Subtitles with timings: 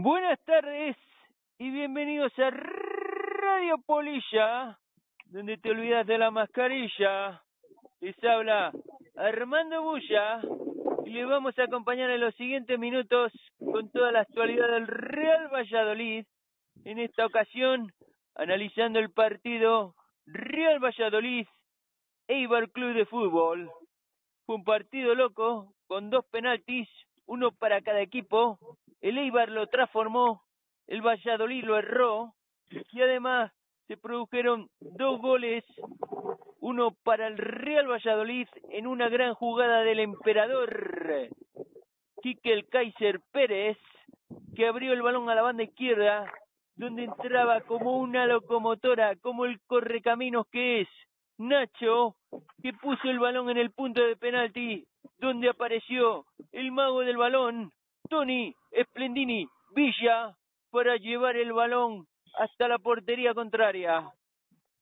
[0.00, 0.96] Buenas tardes
[1.58, 4.78] y bienvenidos a Radio Polilla,
[5.26, 7.42] donde te olvidas de la mascarilla.
[8.00, 8.70] Les habla
[9.16, 10.40] Armando Bulla
[11.04, 15.48] y les vamos a acompañar en los siguientes minutos con toda la actualidad del Real
[15.52, 16.24] Valladolid.
[16.84, 17.92] En esta ocasión,
[18.36, 19.96] analizando el partido
[20.26, 21.48] Real Valladolid
[22.28, 23.68] Eibar Club de Fútbol.
[24.46, 26.88] Fue un partido loco con dos penaltis,
[27.28, 28.58] uno para cada equipo.
[29.00, 30.42] El Eibar lo transformó,
[30.88, 32.34] el Valladolid lo erró
[32.70, 33.52] y además
[33.86, 35.64] se produjeron dos goles,
[36.60, 41.30] uno para el Real Valladolid en una gran jugada del emperador
[42.20, 43.78] Quique el Kaiser Pérez,
[44.56, 46.30] que abrió el balón a la banda izquierda,
[46.74, 50.88] donde entraba como una locomotora, como el correcaminos que es
[51.38, 52.16] Nacho,
[52.62, 54.84] que puso el balón en el punto de penalti,
[55.18, 57.72] donde apareció el mago del balón,
[58.08, 60.34] Tony Splendini Villa,
[60.70, 62.06] para llevar el balón
[62.38, 64.10] hasta la portería contraria.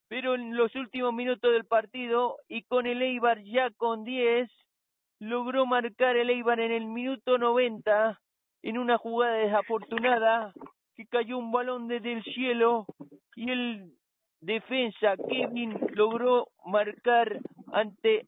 [0.08, 4.48] Pero en los últimos minutos del partido y con el Eibar ya con 10,
[5.18, 8.20] logró marcar el Eibar en el minuto 90
[8.62, 10.52] en una jugada desafortunada
[10.94, 12.86] que cayó un balón desde el cielo
[13.34, 13.92] y el
[14.40, 17.38] defensa Kevin logró marcar
[17.72, 18.26] ante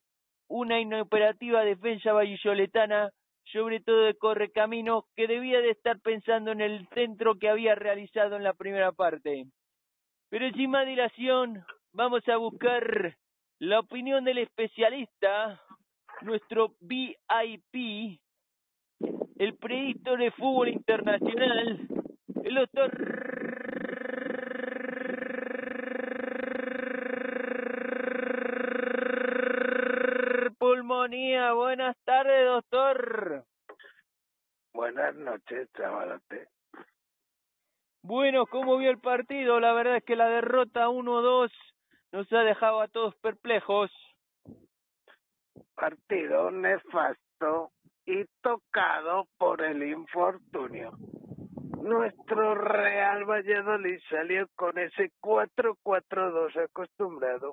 [0.49, 3.11] una inoperativa defensa vallisoletana,
[3.53, 8.37] sobre todo de Correcamino, que debía de estar pensando en el centro que había realizado
[8.37, 9.47] en la primera parte.
[10.31, 13.17] Pero sin más dilación, vamos a buscar
[13.59, 15.61] la opinión del especialista,
[16.23, 18.21] nuestro VIP,
[19.39, 21.89] el predictor de fútbol internacional,
[22.45, 22.91] el doctor
[30.59, 31.53] Pulmonía.
[31.53, 31.97] Buenas
[32.29, 33.45] tardes, doctor.
[34.75, 36.48] Buenas noches, chavalote.
[38.03, 39.61] Bueno, ¿cómo vio el partido?
[39.61, 41.51] La verdad es que la derrota 1-2
[42.12, 43.91] nos ha dejado a todos perplejos.
[45.75, 47.71] Partido nefasto
[48.05, 50.93] y tocado por el infortunio.
[51.81, 57.53] Nuestro Real Valladolid salió con ese 4-4-2 acostumbrado,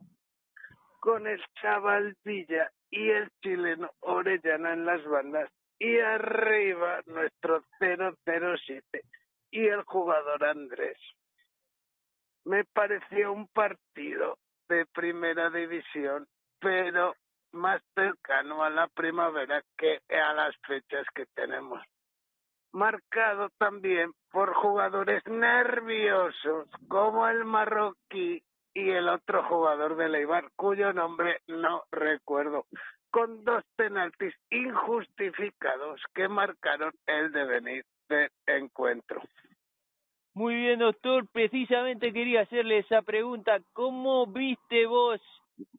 [1.00, 8.82] con el chaval Villa y el chileno Orellana en las bandas, y arriba nuestro 0-0-7
[9.52, 10.98] y el jugador Andrés.
[12.46, 14.38] Me pareció un partido
[14.70, 16.28] de primera división,
[16.60, 17.16] pero
[17.52, 21.82] más cercano a la primavera que a las fechas que tenemos.
[22.72, 28.44] Marcado también por jugadores nerviosos como el marroquí
[28.76, 32.66] y el otro jugador de Leibar, cuyo nombre no recuerdo,
[33.10, 39.22] con dos penaltis injustificados que marcaron el devenir del encuentro.
[40.34, 41.26] Muy bien, doctor.
[41.32, 43.62] Precisamente quería hacerle esa pregunta.
[43.72, 45.22] ¿Cómo viste vos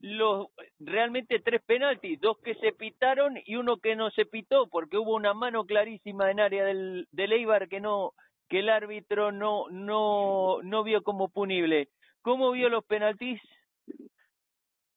[0.00, 0.46] los
[0.78, 2.18] realmente tres penaltis?
[2.18, 6.30] Dos que se pitaron y uno que no se pitó, porque hubo una mano clarísima
[6.30, 8.14] en área del, del que no
[8.48, 11.90] que el árbitro no no no vio como punible.
[12.26, 13.40] ¿Cómo vio los penaltis?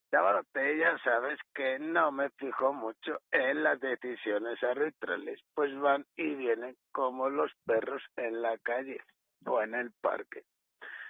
[0.09, 6.33] Chavalote, ya sabes que no me fijo mucho en las decisiones arbitrales, pues van y
[6.33, 8.99] vienen como los perros en la calle
[9.45, 10.41] o en el parque.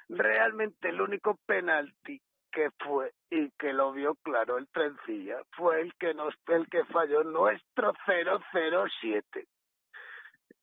[0.10, 5.94] Realmente el único penalti que fue y que lo vio claro el trencilla fue el
[5.96, 9.48] que nos el que falló nuestro 007.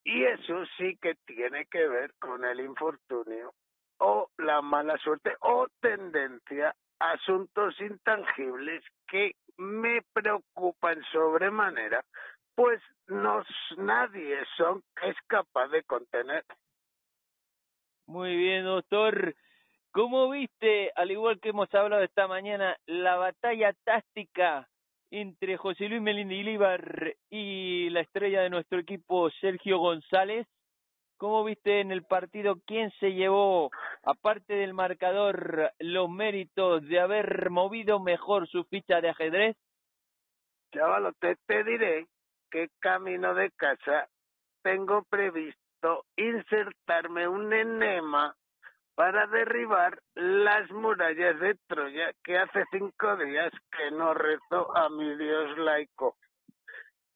[0.05, 3.55] Y eso sí que tiene que ver con el infortunio
[3.99, 12.05] o la mala suerte o tendencia a asuntos intangibles que me preocupan sobremanera,
[12.55, 13.45] pues no
[13.77, 16.45] nadie son es capaz de contener.
[18.07, 19.35] Muy bien, doctor.
[19.93, 24.69] ¿Cómo viste, al igual que hemos hablado esta mañana, la batalla táctica
[25.11, 30.47] entre José Luis Melindilíbar y la estrella de nuestro equipo, Sergio González?
[31.19, 33.71] ¿Cómo viste en el partido quién se llevó,
[34.03, 39.57] aparte del marcador, los méritos de haber movido mejor su ficha de ajedrez?
[40.75, 42.07] Chavalo, te, diré
[42.51, 44.09] que camino de casa
[44.63, 48.35] tengo previsto insertarme un enema
[48.95, 55.17] para derribar las murallas de Troya que hace cinco días que no rezo a mi
[55.17, 56.17] dios laico.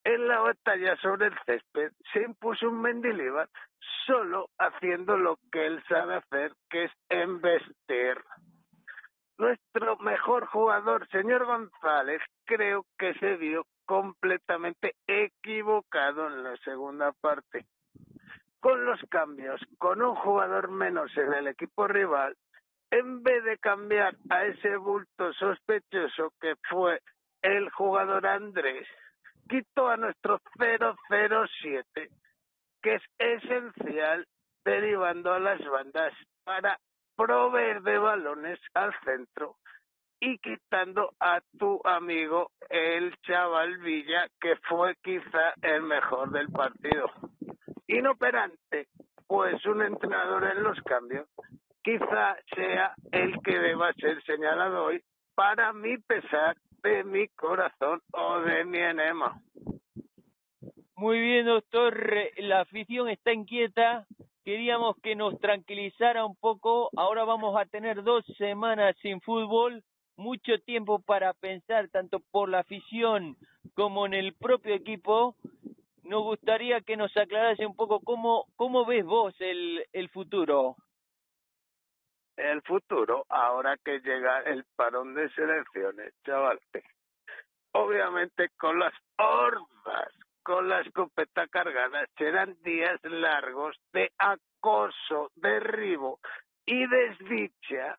[0.04, 3.48] En la batalla sobre el césped se impuso un Mendilibar
[4.06, 8.18] solo haciendo lo que él sabe hacer, que es embestir.
[9.38, 17.66] Nuestro mejor jugador, señor González, creo que se vio completamente equivocado en la segunda parte.
[18.60, 22.36] con los cambios, con un jugador menos en el equipo rival,
[22.90, 27.00] en vez de cambiar a ese bulto sospechoso que fue
[27.42, 28.86] el jugador Andrés,
[29.48, 32.10] quitó a nuestro 007,
[32.82, 34.26] que es esencial
[34.64, 36.12] derivando a las bandas
[36.44, 36.78] para
[37.16, 39.56] proveer de balones al centro
[40.20, 47.10] y quitando a tu amigo el chaval Villa, que fue quizá el mejor del partido.
[47.86, 48.88] Inoperante,
[49.26, 51.26] pues un entrenador en los cambios
[51.82, 55.02] quizá sea el que deba ser señalado hoy
[55.34, 59.40] para mi pesar de mi corazón o de mi enema.
[61.00, 61.98] Muy bien, doctor.
[62.36, 64.04] La afición está inquieta.
[64.44, 66.90] Queríamos que nos tranquilizara un poco.
[66.94, 69.82] Ahora vamos a tener dos semanas sin fútbol,
[70.18, 73.38] mucho tiempo para pensar tanto por la afición
[73.72, 75.36] como en el propio equipo.
[76.02, 80.76] Nos gustaría que nos aclarase un poco cómo, cómo ves vos el, el futuro
[82.36, 86.60] el futuro ahora que llega el parón de selecciones, chaval.
[87.72, 90.12] Obviamente con las hordas,
[90.42, 96.18] con la escopeta cargada, serán días largos de acoso, derribo
[96.66, 97.96] y desdicha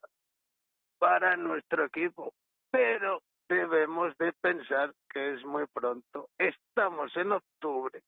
[1.00, 2.34] para nuestro equipo.
[2.72, 6.30] Pero debemos de pensar que es muy pronto.
[6.38, 8.02] Estamos en octubre.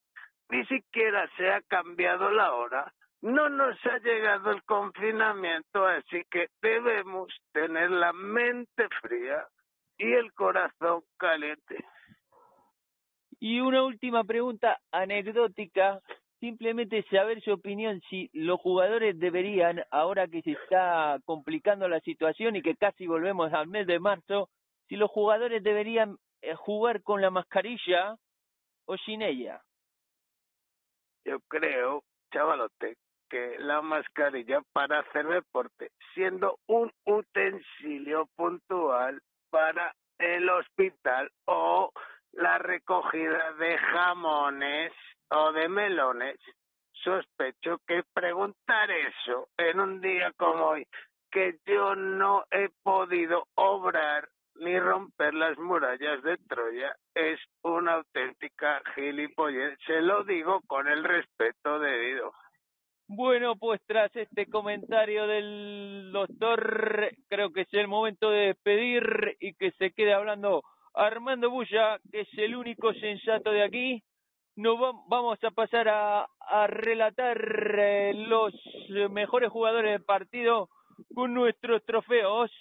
[0.49, 2.93] Ni siquiera se ha cambiado la hora
[3.23, 9.47] no nos ha llegado el confinamiento, así que debemos tener la mente fría
[9.97, 11.85] y el corazón caliente.
[13.43, 15.99] Y una última pregunta anecdótica,
[16.39, 22.55] simplemente saber su opinión si los jugadores deberían, ahora que se está complicando la situación
[22.55, 24.47] y que casi volvemos al mes de marzo,
[24.87, 28.15] si los jugadores deberían eh, jugar con la mascarilla
[28.85, 29.61] o sin ella.
[31.25, 32.01] Yo creo,
[32.31, 32.95] chavalote,
[33.29, 41.91] que la mascarilla para hacer deporte, siendo un utensilio puntual para el hospital o
[42.33, 44.91] la recogida de jamones
[45.29, 46.39] o de melones.
[47.03, 50.87] Sospecho que preguntar eso en un día como hoy,
[51.31, 58.81] que yo no he podido obrar ni romper las murallas de Troya, es una auténtica
[58.93, 59.77] gilipollez.
[59.85, 62.33] Se lo digo con el respeto debido.
[63.07, 69.53] Bueno, pues tras este comentario del doctor, creo que es el momento de despedir y
[69.55, 74.03] que se quede hablando Armando Bulla, que es el único sensato de aquí.
[74.55, 77.37] Nos vamos a pasar a, a relatar
[77.79, 78.53] eh, los
[79.09, 80.69] mejores jugadores del partido
[81.15, 82.51] con nuestros trofeos.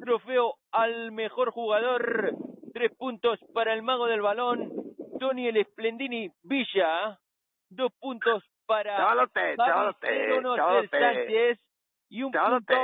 [0.00, 2.32] Trofeo al mejor jugador,
[2.72, 4.70] tres puntos para el mago del balón,
[5.18, 7.18] Tony el Splendini Villa,
[7.70, 11.58] dos puntos para chavalote, chavalote, Sánchez
[12.08, 12.74] y un punto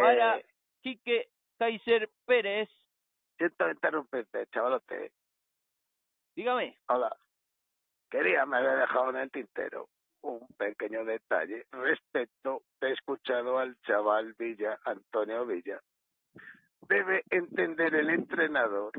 [0.00, 0.40] para
[0.82, 1.26] Quique
[1.58, 2.68] Kaiser Pérez.
[3.42, 5.10] Siento interrumpirte, chavalote.
[6.36, 6.78] Dígame.
[6.86, 7.10] Hola.
[8.08, 9.88] Quería, me había dejado en el tintero
[10.20, 15.80] un pequeño detalle respecto, he escuchado al chaval Villa, Antonio Villa.
[16.82, 18.92] Debe entender el entrenador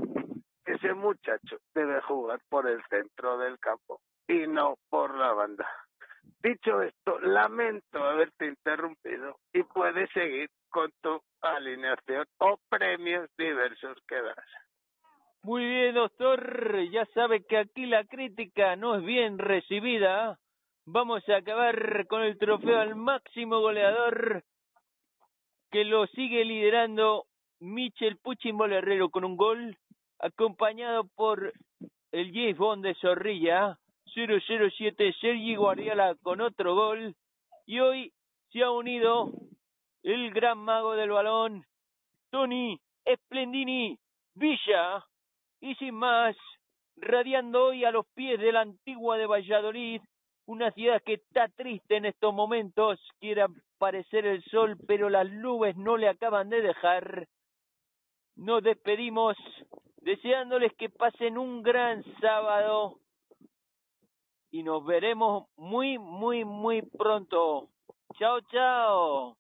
[0.66, 5.70] que ese muchacho debe jugar por el centro del campo y no por la banda.
[6.44, 14.22] Dicho esto, lamento haberte interrumpido y puedes seguir con tu alineación o premios diversos que
[14.22, 14.46] das.
[15.44, 16.82] Muy bien, doctor.
[16.92, 20.38] Ya sabe que aquí la crítica no es bien recibida.
[20.86, 24.44] Vamos a acabar con el trofeo al máximo goleador
[25.72, 27.26] que lo sigue liderando
[27.60, 29.78] Michel Puchín Herrero con un gol,
[30.20, 31.54] acompañado por
[32.12, 33.80] el James Bond de Zorrilla,
[34.14, 37.16] 007 Sergi Guardiola con otro gol.
[37.66, 38.14] Y hoy
[38.52, 39.32] se ha unido
[40.04, 41.66] el gran mago del balón,
[42.30, 43.98] Tony Splendini
[44.36, 45.06] Villa,
[45.62, 46.36] y sin más,
[46.98, 50.02] radiando hoy a los pies de la antigua de Valladolid,
[50.46, 55.78] una ciudad que está triste en estos momentos, quiere aparecer el sol, pero las nubes
[55.78, 57.28] no le acaban de dejar.
[58.36, 59.38] Nos despedimos
[60.02, 63.00] deseándoles que pasen un gran sábado
[64.54, 67.70] y nos veremos muy, muy, muy pronto.
[68.20, 69.36] Chao, chao.